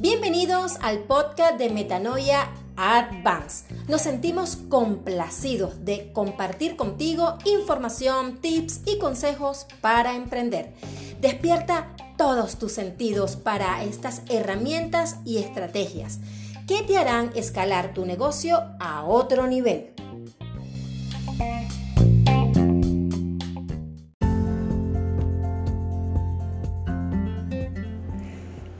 [0.00, 3.66] Bienvenidos al podcast de Metanoia Advance.
[3.88, 10.72] Nos sentimos complacidos de compartir contigo información, tips y consejos para emprender.
[11.20, 16.20] Despierta todos tus sentidos para estas herramientas y estrategias
[16.66, 19.97] que te harán escalar tu negocio a otro nivel.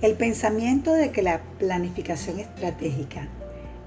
[0.00, 3.26] El pensamiento de que la planificación estratégica,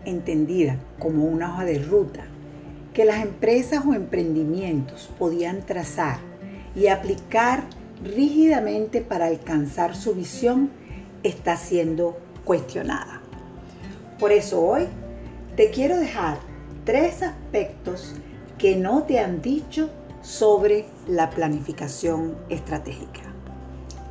[0.04, 2.26] entendida como una hoja de ruta,
[2.94, 6.20] que las empresas o emprendimientos podían trazar
[6.76, 7.64] y aplicar
[8.04, 10.70] rígidamente para alcanzar su visión,
[11.24, 13.22] está siendo cuestionada.
[14.20, 14.88] Por eso hoy
[15.56, 16.40] te quiero dejar
[16.84, 18.16] tres aspectos
[18.58, 19.90] que no te han dicho
[20.22, 23.22] sobre la planificación estratégica.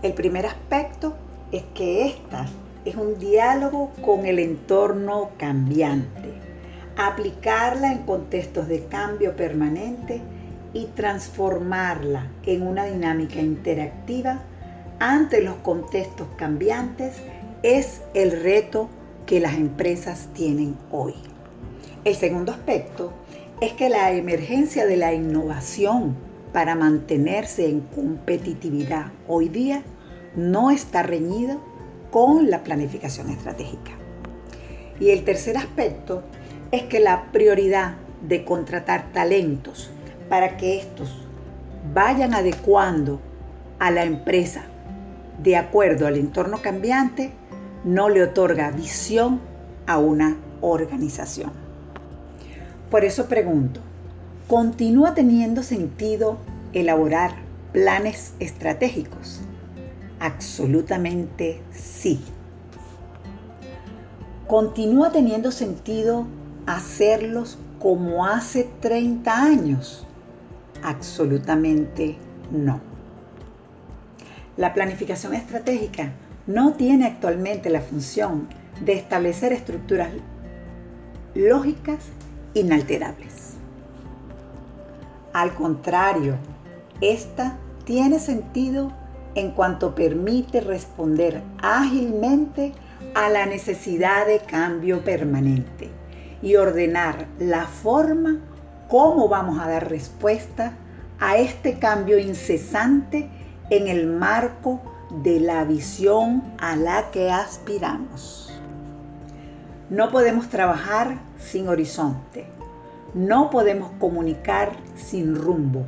[0.02, 1.14] El primer aspecto
[1.52, 2.46] es que esta
[2.84, 6.30] es un diálogo con el entorno cambiante,
[6.96, 10.20] aplicarla en contextos de cambio permanente
[10.72, 14.42] y transformarla en una dinámica interactiva
[14.98, 17.14] ante los contextos cambiantes
[17.62, 18.88] es el reto
[19.26, 21.14] que las empresas tienen hoy.
[22.04, 23.12] El segundo aspecto
[23.60, 26.16] es que la emergencia de la innovación
[26.52, 29.82] para mantenerse en competitividad hoy día
[30.36, 31.60] no está reñido
[32.10, 33.92] con la planificación estratégica.
[34.98, 36.22] Y el tercer aspecto
[36.72, 39.90] es que la prioridad de contratar talentos
[40.28, 41.26] para que estos
[41.94, 43.20] vayan adecuando
[43.78, 44.62] a la empresa
[45.42, 47.32] de acuerdo al entorno cambiante
[47.84, 49.40] no le otorga visión
[49.86, 51.52] a una organización.
[52.90, 53.80] Por eso pregunto,
[54.48, 56.36] ¿continúa teniendo sentido
[56.74, 57.32] elaborar
[57.72, 59.40] planes estratégicos?
[60.20, 62.20] Absolutamente sí.
[64.46, 66.26] ¿Continúa teniendo sentido
[66.66, 70.06] hacerlos como hace 30 años?
[70.82, 72.18] Absolutamente
[72.52, 72.80] no.
[74.58, 76.12] La planificación estratégica
[76.46, 78.48] no tiene actualmente la función
[78.84, 80.10] de establecer estructuras
[81.34, 82.04] lógicas
[82.52, 83.54] inalterables.
[85.32, 86.36] Al contrario,
[87.00, 88.92] esta tiene sentido
[89.34, 92.72] en cuanto permite responder ágilmente
[93.14, 95.90] a la necesidad de cambio permanente
[96.42, 98.38] y ordenar la forma
[98.88, 100.72] como vamos a dar respuesta
[101.20, 103.28] a este cambio incesante
[103.70, 104.80] en el marco
[105.22, 108.52] de la visión a la que aspiramos.
[109.90, 112.46] No podemos trabajar sin horizonte.
[113.12, 115.84] No podemos comunicar sin rumbo.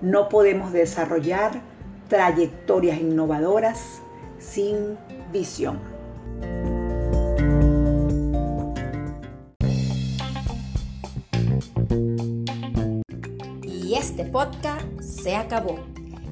[0.00, 1.60] No podemos desarrollar
[2.10, 4.02] trayectorias innovadoras
[4.38, 4.98] sin
[5.32, 5.78] visión.
[13.62, 15.78] Y este podcast se acabó.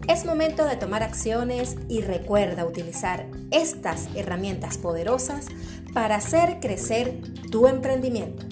[0.08, 5.46] Es momento de tomar acciones y recuerda utilizar estas herramientas poderosas
[5.94, 7.20] para hacer crecer
[7.52, 8.46] tu emprendimiento.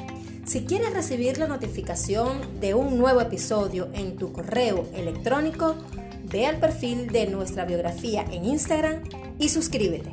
[0.45, 5.75] Si quieres recibir la notificación de un nuevo episodio en tu correo electrónico,
[6.37, 9.03] ve al perfil de nuestra biografía en Instagram
[9.39, 10.13] y suscríbete.